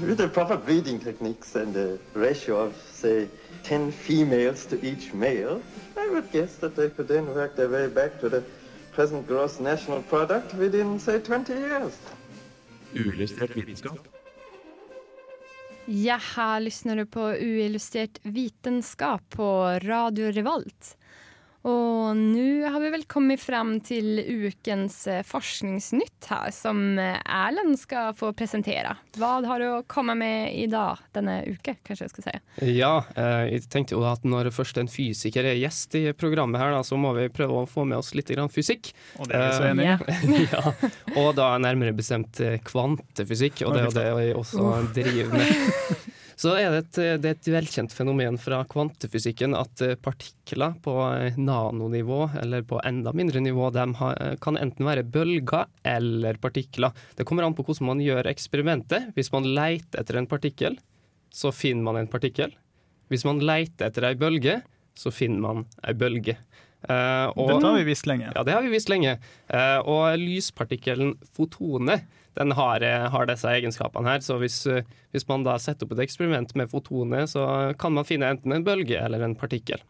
[0.00, 3.28] With the proper breeding techniques and a ratio of, say,
[3.64, 5.60] 10 females to each male,
[5.96, 8.42] I would guess that they could then work their way back to the
[8.92, 11.98] present gross national product within, say, 20 years.
[12.94, 14.08] Uillustrert vitenskap.
[15.86, 20.97] Ja, her lyssnar du på Uillustrert vitenskap på Radio Revolt.
[21.62, 27.74] Och nå har vi vel kommet frem til ukens eh, forskningsnytt her, som eh, Erlend
[27.80, 28.94] skal få presentere.
[29.18, 32.34] Hva har du å komme med dag, denne uke, kanskje jeg skal si?
[32.78, 36.76] Ja, eh, jeg tenkte jo at når først en fysiker er gjest i programmet her,
[36.76, 38.92] da, så må vi prøve å få med oss litt fysikk.
[39.18, 39.90] Og det er jeg så enig i.
[39.90, 39.98] Ja.
[40.54, 46.14] ja, og da nærmere bestemt kvantefysikk, og det er jo det vi også driver med.
[46.38, 50.92] Så er det, et, det er et velkjent fenomen fra kvantefysikken at eh, partikler på
[51.16, 53.86] eh, nanonivå, eller på enda mindre nivå, de
[54.44, 56.94] kan enten være bølger eller partikler.
[57.18, 59.10] Det kommer an på hvordan man gjør eksperimentet.
[59.18, 60.78] Hvis man leter etter en partikkel,
[61.34, 62.54] så finner man en partikkel.
[63.10, 64.60] Hvis man leter etter ei bølge,
[64.98, 66.36] så finner man ei bølge.
[66.86, 68.30] Eh, og- Dette har vi visst lenge.
[68.34, 69.18] ja, det har vi visst lenge.
[69.50, 72.06] Eh, og lyspartikkelen fotonet
[72.38, 74.24] den har, har disse egenskapene her.
[74.24, 77.44] Så hvis, eh, hvis man da setter opp et eksperiment med fotonet, så
[77.78, 79.82] kan man finne enten en bølge eller en partikkel.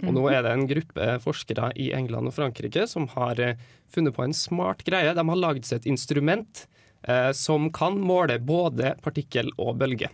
[0.00, 3.58] Og nå er det en gruppe forskere i England og Frankrike som har eh,
[3.92, 5.12] funnet på en smart greie.
[5.16, 6.64] De har lagd seg et instrument
[7.04, 10.08] eh, som kan måle både partikkel og bølge.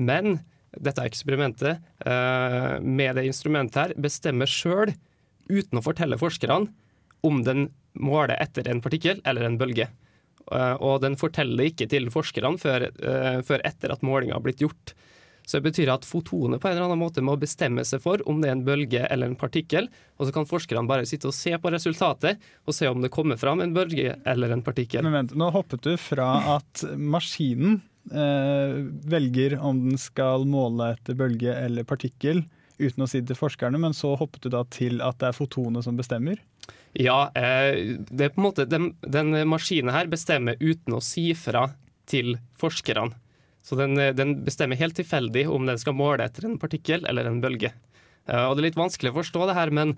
[0.00, 0.40] Men
[0.76, 4.94] dette eksperimentet eh, med det instrumentet her bestemmer sjøl,
[5.50, 6.70] uten å fortelle forskerne,
[7.26, 9.90] om den måler etter en partikkel eller en bølge.
[10.50, 14.62] Eh, og den forteller ikke til forskerne før, eh, før etter at målinga har blitt
[14.64, 14.94] gjort.
[15.46, 18.38] Så det betyr at fotonet på en eller annen måte må bestemme seg for om
[18.42, 19.88] det er en bølge eller en partikkel,
[20.18, 22.38] og så kan forskerne bare sitte og se på resultatet
[22.68, 25.02] og se om det kommer fram en bølge eller en partikkel.
[25.06, 27.80] Men vent, nå hoppet du fra at maskinen
[28.12, 28.78] eh,
[29.10, 32.44] velger om den skal måle etter bølge eller partikkel,
[32.78, 35.36] uten å si det til forskerne, men så hoppet du da til at det er
[35.36, 36.38] fotonet som bestemmer?
[36.98, 41.30] Ja, eh, det er på en måte den, den maskinen her bestemmer uten å si
[41.38, 41.68] fra
[42.10, 43.14] til forskerne.
[43.62, 47.28] Så den, eh, den, bestemmer helt tilfeldig om den skal måle etter en partikkel eller
[47.28, 47.72] en bølge.
[48.30, 49.96] Uh, og Det er litt vanskelig å forstå det her, men,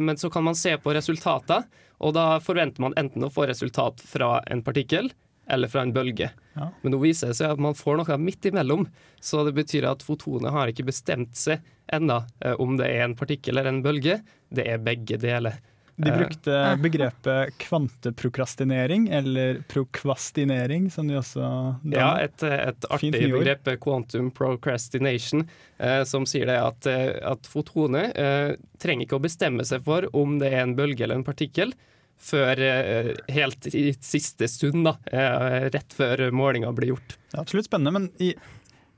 [0.00, 1.66] men, så kan man se på resultater,
[2.02, 5.12] og da forventer man enten å få resultat fra en partikkel
[5.46, 6.30] eller fra en bølge.
[6.56, 6.70] Ja.
[6.82, 8.88] Men nå viser det seg at man får noe midt imellom,
[9.22, 11.62] så det betyr at fotonet har ikke bestemt seg
[11.92, 12.22] ennå
[12.64, 14.18] om det er en partikkel eller en bølge.
[14.50, 15.60] Det er begge deler.
[15.96, 21.44] De brukte begrepet kvanteprokrastinering, eller prokvastinering, som de også
[21.84, 21.94] danner.
[21.94, 25.46] Ja, et, et artig begrep, quantum procrastination,
[25.78, 30.08] eh, som sier det at, eh, at fotoner eh, trenger ikke å bestemme seg for
[30.18, 31.76] om det er en bølge eller en partikkel,
[32.24, 37.16] før eh, helt i siste stund, da, eh, rett før målinga blir gjort.
[37.30, 38.32] Det er absolutt spennende, men i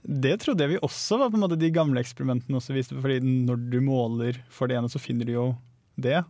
[0.06, 3.18] det trodde jeg vi også var på en måte de gamle eksperimentene også viste, fordi
[3.20, 5.46] når du måler for det ene, så finner du jo
[5.98, 6.20] det.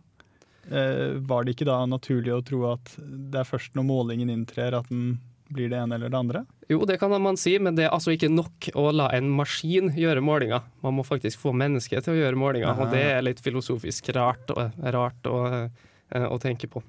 [0.71, 4.75] Eh, var det ikke da naturlig å tro at det er først når målingen inntrer
[4.75, 6.43] at den blir det ene eller det andre?
[6.67, 9.93] Jo, det kan man si, men det er altså ikke nok å la en maskin
[9.95, 10.65] gjøre målinger.
[10.83, 14.51] Man må faktisk få mennesket til å gjøre målinger, og det er litt filosofisk rart,
[14.51, 16.83] og, rart å, eh, å tenke på.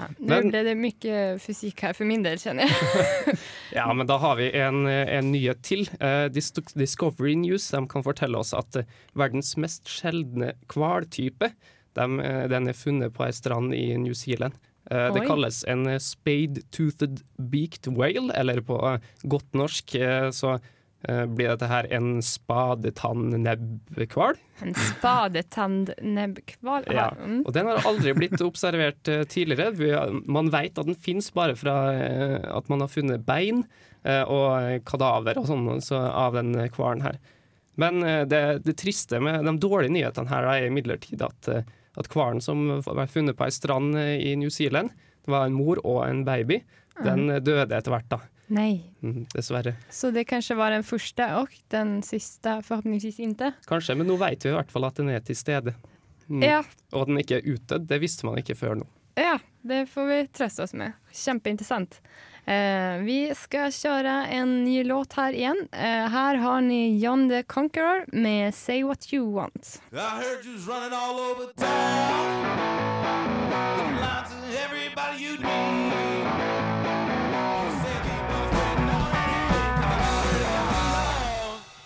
[0.00, 3.36] Ja, nå ble det mye fysikk her for min del, kjenner jeg.
[3.78, 5.84] ja, men da har vi en, en nyhet til.
[6.00, 8.80] Uh, Discovery News kan fortelle oss at
[9.12, 11.52] verdens mest sjeldne hvaltype
[11.98, 14.54] de, eh, den er funnet på ei strand i New Zealand.
[14.90, 17.20] Uh, det kalles en spade-toothed
[17.52, 20.58] beaked whale, eller på uh, godt norsk uh, så
[21.00, 24.36] blir dette her en spadetannnebbhval.
[24.60, 26.84] En spadetannnebbhval?
[26.92, 27.08] ja.
[27.16, 27.40] Mm.
[27.48, 29.72] Og den har aldri blitt observert tidligere.
[30.28, 31.96] Man vet at den finnes bare fra
[32.44, 33.64] at man har funnet bein
[34.04, 37.16] og kadaver og sånn så av den hvalen her.
[37.80, 41.64] Men det, det, triste med de dårlige nyhetene her er imidlertid at
[41.98, 44.92] at hvalen som var funnet på ei strand eh, i New Zealand,
[45.24, 46.60] det var en mor og en baby,
[47.00, 47.40] den mm.
[47.44, 48.20] døde etter hvert, da.
[48.50, 48.82] Nei.
[49.04, 49.76] Mm, dessverre.
[49.94, 53.52] Så det kanskje var den første og den siste, forhåpentligvis ikke?
[53.68, 55.76] Kanskje, men nå vet vi i hvert fall at den er til stede.
[56.26, 56.42] Mm.
[56.42, 56.62] Ja.
[56.90, 58.88] Og at den ikke er utdødd, det visste man ikke før nå.
[59.20, 60.92] Ja, det får vi trøste oss med.
[61.12, 61.98] Kjempeinteressant.
[62.48, 65.60] Eh, vi skal kjøre en ny låt her igjen.
[65.72, 69.82] Eh, her har ni John the Conqueror med 'Say What You Want'.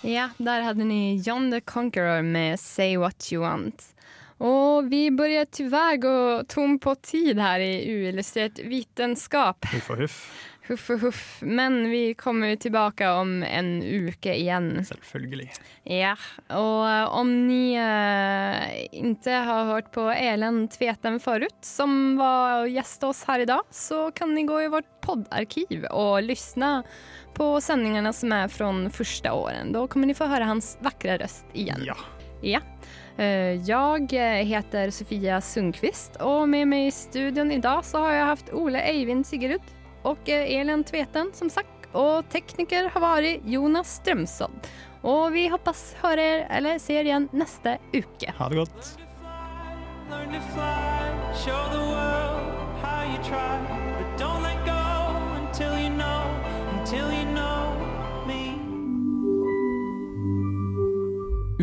[0.03, 3.94] Ja, der hadde ni John the Conqueror med 'Say What You Want'.
[4.39, 9.67] Og vi börjar tyvärr gå tom på tid her i uillustrert vitenskap.
[9.73, 10.19] Huff og huff.
[10.65, 11.23] Huff og huff.
[11.43, 14.79] Men vi kommer tilbake om en uke igjen.
[14.89, 15.51] Selvfølgelig.
[15.85, 16.15] Ja,
[16.49, 18.65] og eh, om ni uh,
[18.97, 24.09] ikke har hørt på Elen Tveten forut, som var gjest oss her i dag, så
[24.17, 26.79] kan ni gå i vårt poddarkiv og lyssna
[27.37, 29.75] på sendingene som er fra første åren.
[29.77, 31.85] Da kommer ni få høre hans vakre røst igjen.
[31.93, 31.99] Ja.
[32.45, 32.61] Ja.
[33.17, 38.31] Eh, jeg heter Sofia Sundqvist og med meg i studion i dag så har jeg
[38.33, 39.63] hatt Ole Eivind Sigurd
[40.05, 41.71] og eh, Elin Tveten som sagt.
[41.95, 44.67] Og tekniker har vært Jonas Strømsodd.
[45.07, 48.35] Og vi håper høre eller ser igjen neste uke.
[48.35, 48.97] Ha det godt.
[50.11, 50.35] Learn